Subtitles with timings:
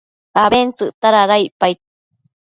[0.43, 1.77] abentsëcta dada icpaid